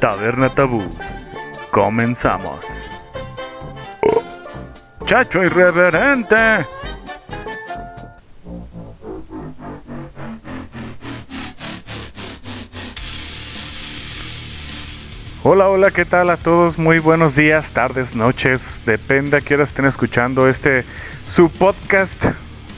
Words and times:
Taberna 0.00 0.54
Tabú. 0.54 0.82
Comenzamos. 1.70 2.64
Chacho 5.04 5.42
irreverente. 5.42 6.64
Hola, 15.46 15.68
hola, 15.68 15.90
¿qué 15.90 16.06
tal 16.06 16.30
a 16.30 16.38
todos? 16.38 16.78
Muy 16.78 17.00
buenos 17.00 17.36
días, 17.36 17.72
tardes, 17.72 18.16
noches, 18.16 18.80
depende 18.86 19.36
a 19.36 19.40
qué 19.42 19.54
hora 19.54 19.64
estén 19.64 19.84
escuchando 19.84 20.48
este 20.48 20.86
su 21.30 21.50
podcast 21.50 22.24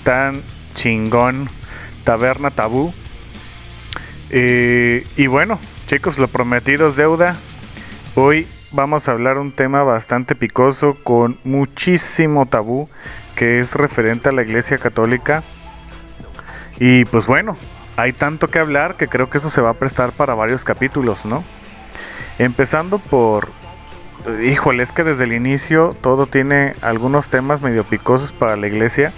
tan 0.02 0.42
chingón, 0.74 1.48
Taberna 2.02 2.50
Tabú. 2.50 2.92
Eh, 4.30 5.06
y 5.16 5.28
bueno, 5.28 5.60
chicos, 5.86 6.18
lo 6.18 6.26
prometido 6.26 6.88
es 6.88 6.96
deuda. 6.96 7.36
Hoy 8.16 8.48
vamos 8.72 9.08
a 9.08 9.12
hablar 9.12 9.38
un 9.38 9.52
tema 9.52 9.84
bastante 9.84 10.34
picoso 10.34 10.96
con 11.04 11.38
muchísimo 11.44 12.46
tabú 12.46 12.88
que 13.36 13.60
es 13.60 13.74
referente 13.74 14.28
a 14.28 14.32
la 14.32 14.42
Iglesia 14.42 14.78
Católica. 14.78 15.44
Y 16.80 17.04
pues 17.04 17.26
bueno, 17.26 17.56
hay 17.96 18.12
tanto 18.12 18.50
que 18.50 18.58
hablar 18.58 18.96
que 18.96 19.06
creo 19.06 19.30
que 19.30 19.38
eso 19.38 19.48
se 19.48 19.60
va 19.60 19.70
a 19.70 19.74
prestar 19.74 20.10
para 20.10 20.34
varios 20.34 20.64
capítulos, 20.64 21.24
¿no? 21.24 21.44
Empezando 22.40 22.98
por, 22.98 23.48
híjole, 24.44 24.82
es 24.82 24.90
que 24.90 25.04
desde 25.04 25.22
el 25.22 25.34
inicio 25.34 25.96
todo 26.00 26.26
tiene 26.26 26.74
algunos 26.82 27.28
temas 27.28 27.62
medio 27.62 27.84
picosos 27.84 28.32
para 28.32 28.56
la 28.56 28.66
iglesia, 28.66 29.12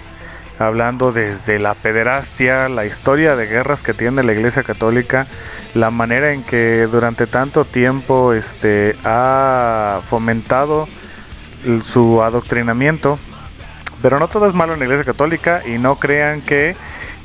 hablando 0.59 1.11
desde 1.11 1.59
la 1.59 1.73
pederastia, 1.73 2.69
la 2.69 2.85
historia 2.85 3.35
de 3.35 3.47
guerras 3.47 3.81
que 3.81 3.93
tiene 3.93 4.23
la 4.23 4.33
iglesia 4.33 4.63
católica, 4.63 5.25
la 5.73 5.89
manera 5.89 6.33
en 6.33 6.43
que 6.43 6.87
durante 6.91 7.27
tanto 7.27 7.65
tiempo 7.65 8.33
este, 8.33 8.95
ha 9.03 10.01
fomentado 10.09 10.87
su 11.85 12.21
adoctrinamiento. 12.21 13.17
Pero 14.01 14.19
no 14.19 14.27
todo 14.27 14.47
es 14.47 14.53
malo 14.53 14.73
en 14.73 14.79
la 14.79 14.85
iglesia 14.85 15.05
católica 15.05 15.61
y 15.65 15.77
no 15.77 15.95
crean 15.95 16.41
que 16.41 16.75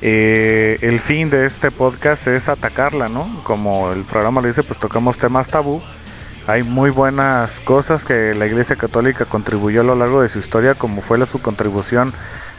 eh, 0.03 0.79
el 0.83 0.99
fin 1.01 1.31
de 1.31 1.47
este 1.47 1.71
podcast 1.71 2.27
es 2.27 2.49
atacarla, 2.49 3.09
¿no? 3.09 3.29
Como 3.45 3.93
el 3.93 4.03
programa 4.03 4.41
lo 4.41 4.49
dice, 4.49 4.63
pues 4.63 4.79
tocamos 4.79 5.19
temas 5.19 5.49
tabú. 5.49 5.83
Hay 6.47 6.63
muy 6.63 6.91
buenas 6.91 7.61
cosas 7.61 8.05
que 8.05 8.35
la 8.35 8.47
Iglesia 8.47 8.77
Católica 8.77 9.25
contribuyó 9.25 9.81
a 9.81 9.85
lo 9.85 9.95
largo 9.95 10.21
de 10.21 10.29
su 10.29 10.39
historia, 10.41 10.75
como 10.75 11.01
fue 11.01 11.17
la, 11.17 11.25
su 11.25 11.41
contribución 11.41 12.13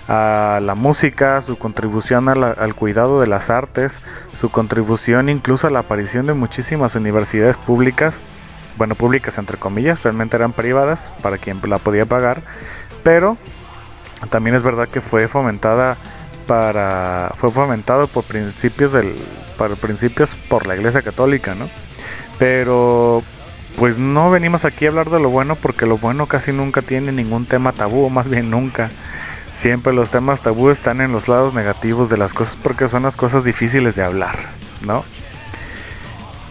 a 0.08 0.60
la 0.62 0.76
música, 0.76 1.42
su 1.42 1.58
contribución 1.58 2.30
al 2.30 2.76
cuidado 2.76 3.20
de 3.20 3.28
las 3.28 3.50
artes, 3.50 4.02
su 4.34 4.50
contribución 4.50 5.30
incluso 5.30 5.68
a 5.68 5.72
la 5.72 5.80
aparición 5.80 6.28
de 6.28 6.34
muchísimas 6.34 6.96
universidades 6.96 7.58
públicas, 7.58 8.22
bueno, 8.78 8.96
públicas 8.96 9.38
entre 9.38 9.58
comillas, 9.58 10.04
realmente 10.04 10.38
eran 10.38 10.54
privadas 10.54 11.12
para 11.22 11.38
quien 11.38 11.60
la 11.64 11.80
podía 11.80 12.06
pagar, 12.06 12.42
pero 13.04 13.38
también 14.30 14.56
es 14.56 14.64
verdad 14.64 14.88
que 14.88 15.02
fue 15.02 15.28
fomentada 15.28 15.98
para 16.48 17.32
fue 17.38 17.50
fomentado 17.50 18.08
por 18.08 18.24
principios 18.24 18.92
del 18.92 19.16
para 19.58 19.76
principios 19.76 20.36
por 20.50 20.68
la 20.68 20.76
Iglesia 20.76 21.02
Católica, 21.02 21.56
¿no? 21.56 21.70
Pero 22.38 23.24
pues 23.78 23.98
no 23.98 24.30
venimos 24.30 24.66
aquí 24.66 24.86
a 24.86 24.90
hablar 24.90 25.10
de 25.10 25.20
lo 25.20 25.30
bueno 25.30 25.56
porque 25.56 25.86
lo 25.86 25.98
bueno 25.98 26.28
casi 26.28 26.52
nunca 26.52 26.82
tiene 26.82 27.12
ningún 27.12 27.46
tema 27.46 27.72
tabú, 27.72 28.10
más 28.10 28.28
bien 28.28 28.50
nunca. 28.50 28.90
Siempre 29.58 29.94
los 29.94 30.10
temas 30.10 30.42
tabú 30.42 30.70
están 30.70 31.02
en 31.02 31.12
los 31.12 31.28
lados 31.28 31.54
negativos 31.54 32.10
de 32.10 32.18
las 32.18 32.34
cosas 32.34 32.58
porque 32.62 32.88
son 32.88 33.04
las 33.04 33.16
cosas 33.16 33.44
difíciles 33.44 33.96
de 33.96 34.04
hablar, 34.04 34.38
¿no? 34.86 35.04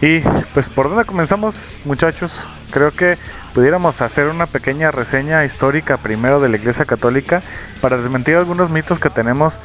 Y 0.01 0.19
pues 0.53 0.69
por 0.69 0.89
dónde 0.89 1.05
comenzamos, 1.05 1.55
muchachos? 1.85 2.45
Creo 2.71 2.91
que 2.91 3.17
pudiéramos 3.53 4.01
hacer 4.01 4.27
una 4.27 4.45
pequeña 4.45 4.91
reseña 4.91 5.45
histórica 5.45 5.97
primero 5.97 6.39
de 6.39 6.49
la 6.49 6.57
Iglesia 6.57 6.85
Católica 6.85 7.41
para 7.79 7.97
desmentir 7.97 8.35
algunos 8.35 8.69
mitos 8.69 8.99
que 8.99 9.09
tenemos 9.09 9.57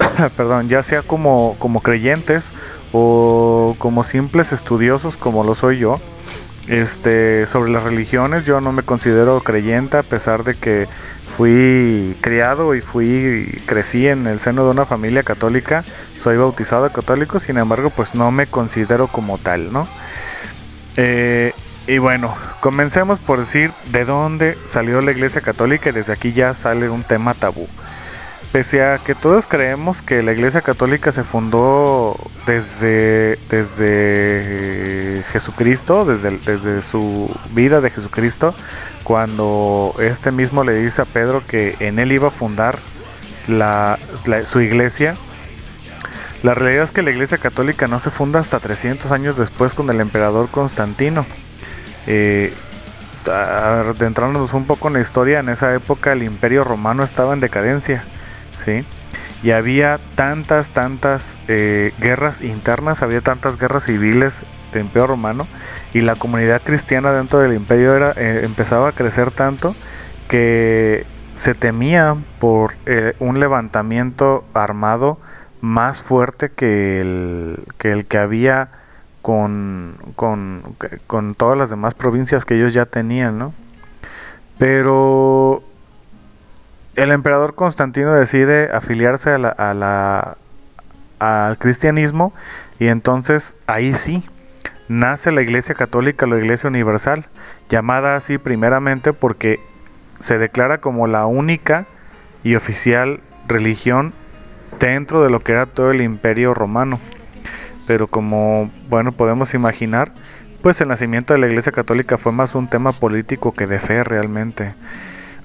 perdón, 0.36 0.68
ya 0.68 0.82
sea 0.82 1.02
como, 1.02 1.56
como 1.58 1.80
creyentes 1.80 2.46
o 2.92 3.74
como 3.78 4.04
simples 4.04 4.52
estudiosos 4.52 5.16
como 5.16 5.44
lo 5.44 5.54
soy 5.54 5.78
yo, 5.78 6.00
este, 6.66 7.46
sobre 7.46 7.70
las 7.70 7.84
religiones, 7.84 8.44
yo 8.44 8.60
no 8.60 8.72
me 8.72 8.82
considero 8.82 9.40
creyente 9.40 9.96
a 9.96 10.02
pesar 10.02 10.44
de 10.44 10.54
que 10.54 10.88
fui 11.40 12.18
criado 12.20 12.74
y 12.74 12.82
fui 12.82 13.62
crecí 13.64 14.06
en 14.06 14.26
el 14.26 14.40
seno 14.40 14.62
de 14.64 14.72
una 14.72 14.84
familia 14.84 15.22
católica, 15.22 15.84
soy 16.22 16.36
bautizado 16.36 16.92
católico, 16.92 17.38
sin 17.38 17.56
embargo, 17.56 17.88
pues 17.88 18.14
no 18.14 18.30
me 18.30 18.46
considero 18.46 19.06
como 19.06 19.38
tal, 19.38 19.72
¿no? 19.72 19.88
Eh, 20.98 21.54
y 21.86 21.96
bueno, 21.96 22.36
comencemos 22.60 23.20
por 23.20 23.38
decir 23.38 23.72
de 23.90 24.04
dónde 24.04 24.58
salió 24.66 25.00
la 25.00 25.12
Iglesia 25.12 25.40
Católica 25.40 25.88
y 25.88 25.92
desde 25.92 26.12
aquí 26.12 26.34
ya 26.34 26.52
sale 26.52 26.90
un 26.90 27.04
tema 27.04 27.32
tabú. 27.32 27.66
Pese 28.52 28.84
a 28.84 28.98
que 28.98 29.14
todos 29.14 29.46
creemos 29.46 30.02
que 30.02 30.22
la 30.22 30.32
Iglesia 30.32 30.60
Católica 30.60 31.10
se 31.10 31.24
fundó 31.24 32.18
desde, 32.46 33.38
desde 33.48 35.24
Jesucristo, 35.32 36.04
desde, 36.04 36.36
desde 36.36 36.82
su 36.82 37.34
vida 37.54 37.80
de 37.80 37.88
Jesucristo, 37.88 38.54
cuando 39.04 39.94
este 40.00 40.30
mismo 40.30 40.64
le 40.64 40.74
dice 40.74 41.02
a 41.02 41.04
Pedro 41.04 41.42
que 41.46 41.76
en 41.80 41.98
él 41.98 42.12
iba 42.12 42.28
a 42.28 42.30
fundar 42.30 42.78
su 44.44 44.60
iglesia, 44.60 45.16
la 46.42 46.54
realidad 46.54 46.84
es 46.84 46.90
que 46.90 47.02
la 47.02 47.10
Iglesia 47.10 47.36
Católica 47.36 47.86
no 47.86 47.98
se 47.98 48.10
funda 48.10 48.40
hasta 48.40 48.60
300 48.60 49.12
años 49.12 49.36
después 49.36 49.74
con 49.74 49.90
el 49.90 50.00
emperador 50.00 50.48
Constantino. 50.48 51.26
Eh, 52.06 52.54
adentrándonos 53.26 54.54
un 54.54 54.66
poco 54.66 54.88
en 54.88 54.94
la 54.94 55.00
historia, 55.00 55.40
en 55.40 55.50
esa 55.50 55.74
época 55.74 56.12
el 56.12 56.22
imperio 56.22 56.64
romano 56.64 57.02
estaba 57.02 57.34
en 57.34 57.40
decadencia 57.40 58.02
¿sí? 58.64 58.84
Y 59.42 59.52
había 59.52 59.98
tantas, 60.16 60.70
tantas 60.70 61.38
eh, 61.48 61.92
guerras 61.98 62.42
internas, 62.42 63.02
había 63.02 63.20
tantas 63.20 63.58
guerras 63.58 63.84
civiles 63.84 64.34
del 64.72 64.82
Imperio 64.82 65.06
Romano 65.06 65.46
y 65.92 66.00
la 66.02 66.16
comunidad 66.16 66.62
cristiana 66.62 67.12
dentro 67.12 67.40
del 67.40 67.54
imperio 67.54 67.94
era, 67.94 68.12
eh, 68.16 68.42
empezaba 68.44 68.88
a 68.88 68.92
crecer 68.92 69.30
tanto 69.30 69.74
que 70.28 71.04
se 71.34 71.54
temía 71.54 72.16
por 72.38 72.74
eh, 72.86 73.14
un 73.18 73.40
levantamiento 73.40 74.44
armado 74.54 75.18
más 75.60 76.00
fuerte 76.00 76.50
que 76.50 77.00
el 77.00 78.06
que, 78.06 78.18
había 78.18 78.68
con, 79.22 79.96
con, 80.16 81.34
todas 81.34 81.58
las 81.58 81.70
demás 81.70 81.94
provincias 81.94 82.44
que 82.44 82.56
ellos 82.56 82.72
ya 82.72 82.86
tenían, 82.86 83.38
¿no? 83.38 83.52
Pero 84.58 85.62
el 86.96 87.10
emperador 87.10 87.54
Constantino 87.54 88.12
decide 88.12 88.70
afiliarse 88.72 89.30
al 91.18 91.58
cristianismo 91.58 92.32
y 92.78 92.86
entonces 92.86 93.56
ahí 93.66 93.92
sí 93.92 94.24
nace 94.90 95.30
la 95.30 95.40
Iglesia 95.40 95.76
Católica, 95.76 96.26
la 96.26 96.36
Iglesia 96.36 96.68
Universal, 96.68 97.26
llamada 97.68 98.16
así 98.16 98.38
primeramente 98.38 99.12
porque 99.12 99.60
se 100.18 100.36
declara 100.36 100.78
como 100.78 101.06
la 101.06 101.26
única 101.26 101.86
y 102.42 102.56
oficial 102.56 103.20
religión 103.46 104.12
dentro 104.80 105.22
de 105.22 105.30
lo 105.30 105.44
que 105.44 105.52
era 105.52 105.66
todo 105.66 105.92
el 105.92 106.02
imperio 106.02 106.54
romano. 106.54 106.98
Pero 107.86 108.08
como, 108.08 108.68
bueno, 108.88 109.12
podemos 109.12 109.54
imaginar, 109.54 110.12
pues 110.60 110.80
el 110.80 110.88
nacimiento 110.88 111.34
de 111.34 111.38
la 111.38 111.46
Iglesia 111.46 111.70
Católica 111.70 112.18
fue 112.18 112.32
más 112.32 112.56
un 112.56 112.68
tema 112.68 112.90
político 112.90 113.54
que 113.54 113.68
de 113.68 113.78
fe 113.78 114.02
realmente. 114.02 114.74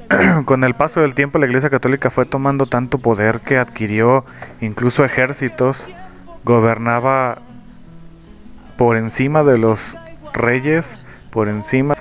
con 0.45 0.63
el 0.63 0.73
paso 0.73 1.01
del 1.01 1.13
tiempo 1.13 1.37
la 1.37 1.45
Iglesia 1.45 1.69
Católica 1.69 2.09
fue 2.09 2.25
tomando 2.25 2.65
tanto 2.65 2.97
poder 2.97 3.41
que 3.41 3.59
adquirió 3.59 4.25
incluso 4.59 5.05
ejércitos, 5.05 5.87
gobernaba 6.43 7.39
por 8.77 8.97
encima 8.97 9.43
de 9.43 9.57
los 9.57 9.95
reyes, 10.33 10.97
por 11.31 11.47
encima, 11.47 11.95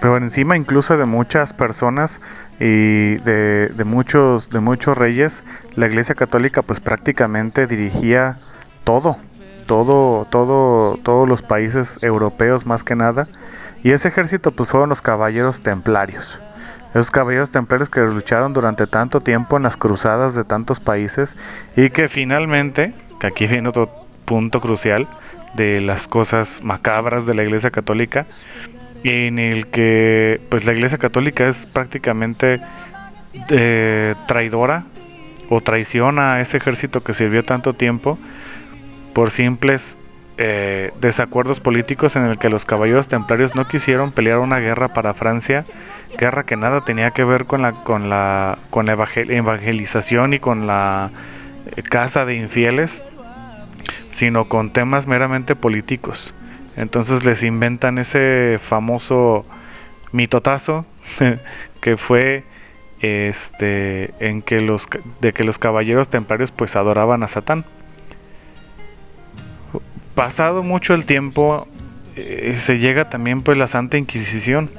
por 0.00 0.22
encima 0.22 0.56
incluso 0.56 0.96
de 0.96 1.04
muchas 1.04 1.52
personas 1.52 2.20
y 2.60 3.16
de, 3.16 3.82
muchos, 3.84 4.50
de 4.50 4.60
muchos 4.60 4.96
reyes, 4.96 5.42
la 5.74 5.86
Iglesia 5.86 6.14
Católica 6.14 6.62
pues 6.62 6.80
prácticamente 6.80 7.66
dirigía 7.66 8.38
todo, 8.84 9.18
todo, 9.66 10.26
todo, 10.30 10.96
todos 11.02 11.28
los 11.28 11.42
países 11.42 12.02
europeos 12.02 12.66
más 12.66 12.84
que 12.84 12.94
nada, 12.94 13.26
y 13.82 13.90
ese 13.90 14.08
ejército 14.08 14.52
pues 14.52 14.68
fueron 14.68 14.88
los 14.88 15.02
caballeros 15.02 15.60
templarios. 15.60 16.40
Esos 16.90 17.10
caballeros 17.10 17.50
templarios 17.50 17.88
que 17.88 18.00
lucharon 18.00 18.52
durante 18.52 18.86
tanto 18.86 19.20
tiempo 19.20 19.56
en 19.56 19.62
las 19.62 19.78
cruzadas 19.78 20.34
de 20.34 20.44
tantos 20.44 20.78
países 20.78 21.36
y 21.74 21.88
que 21.88 22.06
finalmente, 22.08 22.92
que 23.18 23.28
aquí 23.28 23.46
viene 23.46 23.70
otro 23.70 23.90
punto 24.26 24.60
crucial 24.60 25.08
de 25.54 25.80
las 25.80 26.08
cosas 26.08 26.60
macabras 26.62 27.26
de 27.26 27.34
la 27.34 27.42
Iglesia 27.42 27.70
Católica, 27.70 28.26
en 29.04 29.38
el 29.38 29.66
que 29.66 30.40
pues 30.48 30.64
la 30.64 30.72
Iglesia 30.72 30.98
Católica 30.98 31.48
es 31.48 31.66
prácticamente 31.66 32.60
eh, 33.50 34.14
traidora 34.26 34.84
o 35.48 35.60
traiciona 35.60 36.34
a 36.34 36.40
ese 36.40 36.56
ejército 36.56 37.00
que 37.00 37.14
sirvió 37.14 37.44
tanto 37.44 37.74
tiempo 37.74 38.18
por 39.12 39.30
simples 39.30 39.98
eh, 40.38 40.92
desacuerdos 41.00 41.60
políticos 41.60 42.16
en 42.16 42.24
el 42.24 42.38
que 42.38 42.48
los 42.48 42.64
caballeros 42.64 43.06
templarios 43.06 43.54
no 43.54 43.68
quisieron 43.68 44.12
pelear 44.12 44.38
una 44.38 44.58
guerra 44.60 44.88
para 44.88 45.12
Francia, 45.12 45.66
guerra 46.18 46.44
que 46.44 46.56
nada 46.56 46.80
tenía 46.84 47.10
que 47.10 47.22
ver 47.22 47.44
con 47.44 47.60
la 47.60 47.72
con 47.72 48.08
la 48.08 48.58
con 48.70 48.86
la 48.86 48.92
evangelización 48.92 50.32
y 50.32 50.38
con 50.38 50.66
la 50.66 51.10
eh, 51.76 51.82
casa 51.82 52.24
de 52.24 52.34
infieles, 52.34 53.02
sino 54.12 54.48
con 54.48 54.72
temas 54.72 55.06
meramente 55.06 55.56
políticos. 55.56 56.32
Entonces 56.76 57.24
les 57.24 57.42
inventan 57.42 57.98
ese 57.98 58.58
famoso 58.62 59.44
mitotazo 60.12 60.86
que 61.80 61.96
fue 61.96 62.44
este 63.00 64.14
en 64.20 64.42
que 64.42 64.60
los 64.60 64.86
de 65.20 65.32
que 65.32 65.42
los 65.42 65.58
caballeros 65.58 66.08
templarios 66.08 66.52
pues 66.52 66.76
adoraban 66.76 67.22
a 67.22 67.28
Satán. 67.28 67.64
Pasado 70.14 70.62
mucho 70.62 70.94
el 70.94 71.04
tiempo 71.04 71.66
eh, 72.16 72.56
se 72.58 72.78
llega 72.78 73.08
también 73.08 73.42
pues 73.42 73.58
la 73.58 73.66
Santa 73.66 73.98
Inquisición. 73.98 74.70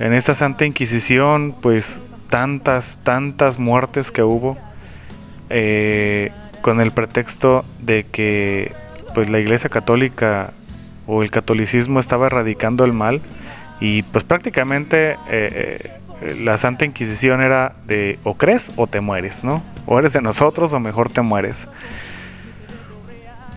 En 0.00 0.12
esta 0.12 0.34
Santa 0.34 0.64
Inquisición 0.66 1.54
pues 1.60 2.02
tantas 2.28 2.98
tantas 3.04 3.58
muertes 3.58 4.10
que 4.10 4.22
hubo 4.22 4.58
eh, 5.50 6.32
con 6.64 6.80
el 6.80 6.92
pretexto 6.92 7.62
de 7.78 8.06
que 8.10 8.72
pues 9.14 9.28
la 9.28 9.38
Iglesia 9.38 9.68
Católica 9.68 10.54
o 11.06 11.22
el 11.22 11.30
catolicismo 11.30 12.00
estaba 12.00 12.24
erradicando 12.24 12.86
el 12.86 12.94
mal 12.94 13.20
y 13.80 14.00
pues 14.04 14.24
prácticamente 14.24 15.18
eh, 15.28 15.90
la 16.42 16.56
Santa 16.56 16.86
Inquisición 16.86 17.42
era 17.42 17.74
de 17.86 18.18
o 18.24 18.38
crees 18.38 18.72
o 18.76 18.86
te 18.86 19.02
mueres, 19.02 19.44
¿no? 19.44 19.62
O 19.84 19.98
eres 19.98 20.14
de 20.14 20.22
nosotros 20.22 20.72
o 20.72 20.80
mejor 20.80 21.10
te 21.10 21.20
mueres. 21.20 21.68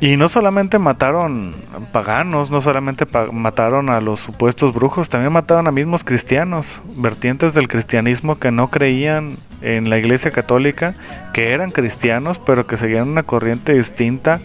Y 0.01 0.18
no 0.18 0.27
solamente 0.27 0.77
mataron 0.77 1.56
paganos, 1.94 2.51
no 2.51 2.60
solamente 2.60 3.06
mataron 3.31 3.89
a 3.89 4.01
los 4.01 4.19
supuestos 4.19 4.74
brujos, 4.74 5.07
también 5.07 5.31
mataron 5.31 5.65
a 5.68 5.71
mismos 5.71 6.03
cristianos, 6.03 6.81
vertientes 6.98 7.53
del 7.53 7.69
cristianismo 7.69 8.38
que 8.38 8.51
no 8.51 8.69
creían 8.69 9.38
en 9.62 9.89
la 9.89 9.98
iglesia 9.98 10.31
católica, 10.31 10.95
que 11.33 11.51
eran 11.51 11.71
cristianos, 11.71 12.39
pero 12.39 12.68
que 12.68 12.77
seguían 12.77 13.07
una 13.07 13.24
corriente 13.24 13.74
distinta 13.74 14.39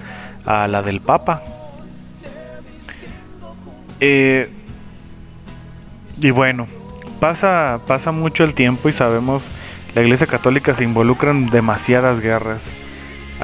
a 0.44 0.68
la 0.68 0.82
del 0.82 1.00
Papa. 1.00 1.42
Eh, 4.00 4.50
y 6.20 6.30
bueno, 6.30 6.66
pasa, 7.20 7.80
pasa 7.86 8.12
mucho 8.12 8.44
el 8.44 8.54
tiempo 8.54 8.88
y 8.88 8.92
sabemos, 8.92 9.48
la 9.94 10.02
iglesia 10.02 10.26
católica 10.26 10.74
se 10.74 10.84
involucra 10.84 11.30
en 11.30 11.50
demasiadas 11.50 12.20
guerras 12.20 12.64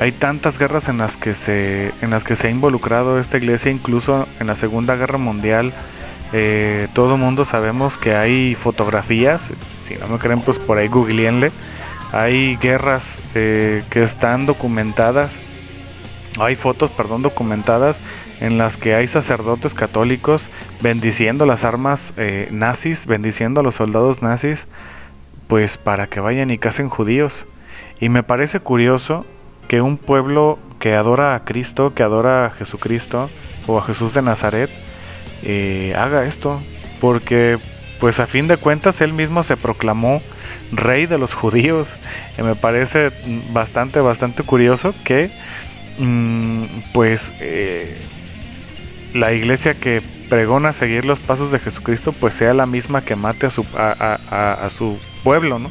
hay 0.00 0.12
tantas 0.12 0.59
guerras 0.59 0.88
en 0.88 0.99
las 0.99 1.17
que 1.17 1.35
se 1.35 1.93
en 2.03 2.11
las 2.11 2.23
que 2.23 2.37
se 2.37 2.47
ha 2.47 2.50
involucrado 2.50 3.19
esta 3.19 3.37
iglesia 3.37 3.73
incluso 3.73 4.29
en 4.38 4.47
la 4.47 4.55
segunda 4.55 4.94
guerra 4.94 5.19
mundial 5.19 5.73
eh, 6.32 6.87
todo 6.94 7.17
mundo 7.17 7.44
sabemos 7.44 7.99
que 7.99 8.14
hay 8.14 8.55
fotografías 8.55 9.50
si 9.88 9.94
no 9.96 10.06
me 10.08 10.19
creen 10.19 10.40
pues 10.40 10.58
por 10.58 10.79
ahí 10.79 10.88
googleenle. 10.88 11.50
Hay 12.12 12.56
guerras 12.56 13.19
eh, 13.35 13.82
que 13.90 14.02
están 14.02 14.46
documentadas 14.46 15.40
hay 16.40 16.55
fotos 16.55 16.90
perdón 16.90 17.23
documentadas 17.23 18.00
en 18.40 18.58
las 18.58 18.76
que 18.76 18.94
hay 18.94 19.08
sacerdotes 19.08 19.75
católicos 19.75 20.50
bendiciendo 20.81 21.46
las 21.46 21.64
armas 21.64 22.14
eh, 22.17 22.49
nazis 22.52 23.06
bendiciendo 23.06 23.61
a 23.61 23.64
los 23.64 23.75
soldados 23.75 24.23
nazis 24.23 24.69
pues 25.49 25.79
para 25.79 26.06
que 26.06 26.20
vayan 26.20 26.50
y 26.50 26.58
casen 26.58 26.88
judíos. 26.88 27.46
Y 28.00 28.11
me 28.11 28.23
parece 28.23 28.61
curioso 28.61 29.25
que 29.67 29.81
un 29.81 29.96
pueblo 29.96 30.58
que 30.79 30.94
adora 30.94 31.35
a 31.35 31.44
Cristo, 31.44 31.94
que 31.94 32.02
adora 32.02 32.46
a 32.46 32.50
Jesucristo 32.50 33.31
o 33.67 33.79
a 33.79 33.82
Jesús 33.82 34.14
de 34.14 34.23
Nazaret, 34.23 34.70
eh, 35.43 35.94
haga 35.96 36.25
esto, 36.25 36.61
porque 37.00 37.58
pues 38.00 38.21
a 38.21 38.27
fin 38.27 38.49
de 38.49 38.56
cuentas 38.56 39.00
él 39.00 39.12
mismo 39.12 39.43
se 39.43 39.56
proclamó 39.56 40.23
rey 40.73 41.06
de 41.06 41.19
los 41.19 41.35
judíos. 41.35 41.89
Y 42.39 42.43
me 42.43 42.55
parece 42.55 43.11
bastante, 43.53 44.00
bastante 44.00 44.43
curioso 44.43 44.95
que 45.05 45.31
mm, 45.99 46.65
pues 46.93 47.33
eh, 47.41 48.00
la 49.15 49.33
iglesia 49.33 49.75
que 49.75 50.03
pregona 50.29 50.73
seguir 50.73 51.05
los 51.05 51.21
pasos 51.21 51.50
de 51.53 51.59
Jesucristo 51.59 52.12
pues 52.12 52.35
sea 52.35 52.55
la 52.55 52.67
misma 52.67 53.03
que 53.03 53.17
mate 53.17 53.47
a 53.47 53.50
su, 53.50 53.65
a 53.75 54.69
su 54.71 54.99
pueblo, 55.25 55.59
¿no? 55.59 55.71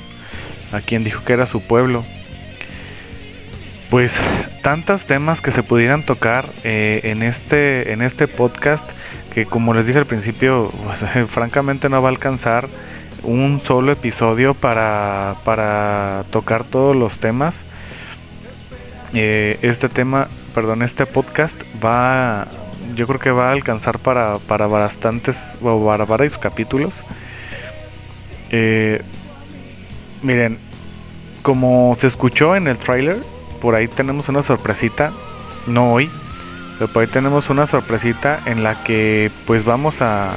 A 0.72 0.82
quien 0.82 1.04
dijo 1.04 1.24
que 1.24 1.34
era 1.34 1.46
su 1.46 1.62
pueblo 1.62 2.04
pues 3.90 4.22
tantos 4.68 5.06
temas 5.06 5.40
que 5.40 5.52
se 5.52 5.64
pudieran 5.64 6.06
tocar 6.06 6.44
eh, 6.66 7.00
en 7.06 7.24
este 7.24 7.94
en 7.94 8.02
este 8.02 8.28
podcast 8.28 8.86
que 9.34 9.46
como 9.46 9.74
les 9.74 9.88
dije 9.88 9.98
al 9.98 10.06
principio 10.06 10.74
francamente 11.30 11.88
no 11.88 12.02
va 12.02 12.10
a 12.10 12.12
alcanzar 12.12 12.68
un 13.24 13.62
solo 13.62 13.94
episodio 13.94 14.56
para, 14.56 15.38
para 15.46 16.26
tocar 16.32 16.66
todos 16.66 16.98
los 16.98 17.18
temas. 17.18 17.64
Eh, 19.14 19.58
este 19.62 19.88
tema 19.88 20.28
perdón 20.54 20.82
este 20.82 21.06
podcast 21.06 21.64
va 21.82 22.46
yo 22.94 23.08
creo 23.08 23.22
que 23.22 23.32
va 23.32 23.48
a 23.48 23.52
alcanzar 23.54 24.00
para, 24.00 24.38
para 24.38 24.68
bastantes 24.68 25.58
o 25.62 25.86
para 25.86 26.04
varios 26.04 26.38
capítulos. 26.38 26.92
Eh, 28.50 29.02
miren 30.22 30.60
como 31.42 31.96
se 31.98 32.08
escuchó 32.08 32.58
en 32.58 32.68
el 32.68 32.78
trailer 32.78 33.37
por 33.68 33.76
ahí 33.76 33.90
tenemos 33.90 34.30
una 34.30 34.44
sorpresita, 34.44 35.12
no 35.66 35.92
hoy, 35.92 36.10
pero 36.80 36.90
por 36.90 37.02
ahí 37.02 37.10
tenemos 37.10 37.50
una 37.50 37.68
sorpresita 37.68 38.40
en 38.46 38.64
la 38.64 38.82
que 38.86 39.30
pues 39.46 39.66
vamos 39.66 40.02
a, 40.02 40.36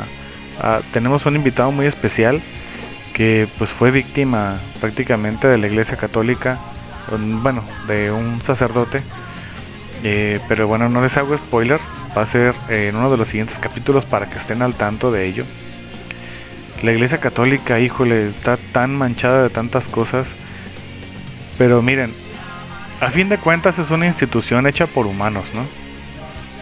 tenemos 0.92 1.26
un 1.26 1.36
invitado 1.36 1.70
muy 1.70 1.86
especial 1.86 2.42
que 3.14 3.46
pues 3.56 3.70
fue 3.70 3.92
víctima 3.92 4.58
prácticamente 4.80 5.46
de 5.46 5.58
la 5.58 5.68
iglesia 5.68 5.96
católica, 5.96 6.58
bueno, 7.40 7.62
de 7.86 8.10
un 8.10 8.42
sacerdote, 8.42 9.00
eh, 10.02 10.40
pero 10.48 10.66
bueno, 10.66 10.88
no 10.88 11.00
les 11.00 11.16
hago 11.16 11.36
spoiler, 11.36 11.78
va 12.18 12.22
a 12.22 12.26
ser 12.26 12.56
en 12.68 12.96
uno 12.96 13.12
de 13.12 13.16
los 13.16 13.28
siguientes 13.28 13.60
capítulos 13.60 14.04
para 14.06 14.28
que 14.28 14.38
estén 14.38 14.60
al 14.60 14.74
tanto 14.74 15.12
de 15.12 15.28
ello. 15.28 15.44
La 16.82 16.90
iglesia 16.90 17.18
católica, 17.18 17.78
híjole, 17.78 18.26
está 18.26 18.56
tan 18.72 18.92
manchada 18.92 19.44
de 19.44 19.50
tantas 19.50 19.86
cosas, 19.86 20.30
pero 21.58 21.80
miren, 21.80 22.12
a 23.00 23.10
fin 23.10 23.28
de 23.28 23.38
cuentas 23.38 23.78
es 23.78 23.90
una 23.90 24.06
institución 24.06 24.66
hecha 24.66 24.86
por 24.86 25.06
humanos, 25.06 25.46
¿no? 25.54 25.62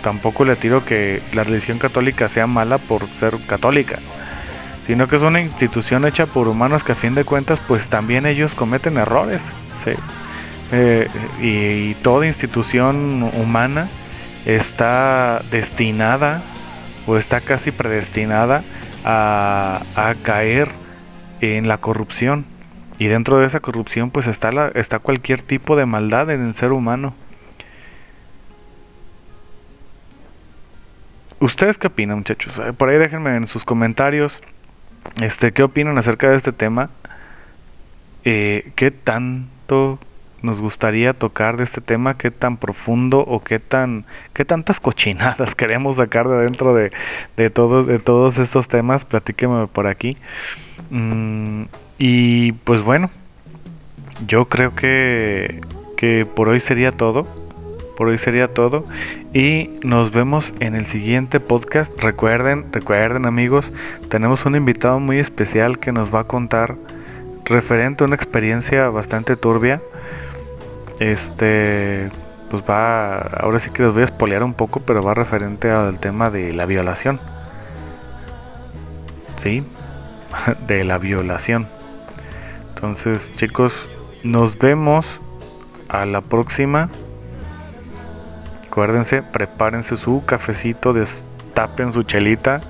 Tampoco 0.03 0.45
le 0.45 0.55
tiro 0.55 0.85
que 0.85 1.21
la 1.33 1.43
religión 1.43 1.79
católica 1.79 2.29
sea 2.29 2.47
mala 2.47 2.79
por 2.79 3.07
ser 3.09 3.35
católica, 3.47 3.99
sino 4.87 5.09
que 5.09 5.17
es 5.17 5.23
una 5.23 5.41
institución 5.41 6.07
hecha 6.07 6.27
por 6.27 6.47
humanos 6.47 6.85
que 6.85 6.93
a 6.93 6.95
fin 6.95 7.15
de 7.15 7.25
cuentas 7.25 7.61
pues 7.67 7.89
también 7.89 8.25
ellos 8.25 8.55
cometen 8.55 8.97
errores, 8.97 9.43
¿sí? 9.85 9.91
Eh, 10.71 11.09
y, 11.41 11.95
toda 12.03 12.27
institución 12.27 13.31
humana 13.35 13.89
está 14.45 15.43
destinada 15.51 16.43
o 17.07 17.17
está 17.17 17.41
casi 17.41 17.71
predestinada 17.71 18.63
a, 19.05 19.81
a 19.97 20.15
caer 20.23 20.69
en 21.41 21.69
la 21.69 21.79
corrupción 21.79 22.45
y 22.99 23.07
dentro 23.07 23.39
de 23.39 23.47
esa 23.47 23.61
corrupción 23.61 24.11
pues 24.11 24.27
está, 24.27 24.51
la, 24.53 24.69
está 24.69 24.99
cualquier 24.99 25.43
tipo 25.43 25.77
de 25.77 25.87
maldad 25.87 26.31
en 26.31 26.47
el 26.47 26.55
ser 26.55 26.73
humano. 26.73 27.15
¿Ustedes 31.41 31.79
qué 31.79 31.87
opinan 31.87 32.19
muchachos? 32.19 32.59
Eh, 32.59 32.73
por 32.73 32.89
ahí 32.89 32.99
déjenme 32.99 33.37
en 33.37 33.47
sus 33.47 33.65
comentarios 33.65 34.43
este, 35.23 35.53
qué 35.53 35.63
opinan 35.63 35.97
acerca 35.97 36.29
de 36.29 36.37
este 36.37 36.53
tema. 36.53 36.91
Eh, 38.25 38.73
¿Qué 38.75 38.91
tanto 38.91 40.01
nos 40.43 40.61
gustaría 40.61 41.15
tocar 41.15 41.57
de 41.57 41.65
este 41.65 41.81
tema? 41.81 42.19
¿Qué 42.19 42.33
tan 42.33 42.57
profundo 42.57 43.21
o 43.21 43.43
qué 43.43 43.61
tan 43.61 44.05
qué 44.33 44.45
tantas 44.45 44.81
cochinadas 44.81 45.55
queremos 45.57 45.99
sacar 45.99 46.29
de 46.29 46.39
dentro 46.39 46.75
de, 46.75 46.91
de, 47.37 47.51
todo, 47.51 47.85
de 47.85 48.01
todos 48.01 48.39
estos 48.39 48.67
temas? 48.67 49.05
Platíqueme 49.05 49.69
por 49.69 49.87
aquí. 49.87 50.17
Mm, 50.91 51.65
y 51.99 52.53
pues 52.53 52.83
bueno, 52.83 53.11
yo 54.27 54.47
creo 54.47 54.75
que, 54.75 55.61
que 55.97 56.27
por 56.27 56.49
hoy 56.49 56.61
sería 56.61 56.93
todo. 56.93 57.27
Por 57.97 58.09
hoy 58.09 58.19
sería 58.19 58.55
todo. 58.55 58.85
Y 59.35 59.71
nos 59.83 60.13
vemos 60.13 60.53
en 60.61 60.77
el 60.77 60.87
siguiente 60.87 61.41
podcast. 61.41 62.01
Recuerden, 62.01 62.67
recuerden 62.73 63.27
amigos, 63.27 63.71
tenemos 64.09 64.47
un 64.47 64.55
invitado 64.55 65.01
muy 65.01 65.19
especial 65.19 65.79
que 65.79 65.91
nos 65.93 66.15
va 66.15 66.21
a 66.21 66.25
contar 66.25 66.77
referente 67.45 68.05
a 68.05 68.07
una 68.07 68.17
experiencia 68.17 68.89
bastante 68.89 69.37
turbia. 69.37 69.81
Este, 71.01 72.09
pues 72.51 72.63
va, 72.63 73.19
ahora 73.19 73.59
sí 73.59 73.71
que 73.71 73.83
les 73.83 73.93
voy 73.93 74.03
a 74.03 74.05
espolear 74.05 74.43
un 74.43 74.55
poco, 74.55 74.81
pero 74.81 75.03
va 75.03 75.15
referente 75.15 75.71
al 75.71 75.99
tema 75.99 76.31
de 76.31 76.55
la 76.55 76.67
violación. 76.67 77.19
Sí, 79.43 79.65
de 80.67 80.85
la 80.85 80.99
violación. 80.99 81.78
Entonces, 82.79 83.31
chicos, 83.37 83.73
nos 84.23 84.57
vemos 84.57 85.05
a 85.89 86.07
la 86.07 86.21
próxima 86.21 86.89
Acuérdense, 88.79 89.23
prepárense 89.23 89.97
su 89.97 90.25
cafecito, 90.25 90.93
destapen 90.93 91.93
su 91.93 92.05
chelita 92.05 92.61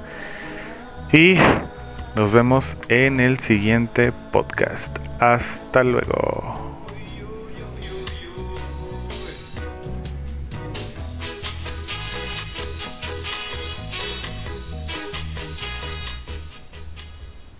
y 1.13 1.37
nos 2.17 2.33
vemos 2.33 2.79
en 2.89 3.21
el 3.21 3.39
siguiente 3.41 4.11
podcast. 4.33 4.97
Hasta 5.21 5.85
luego. 5.85 6.68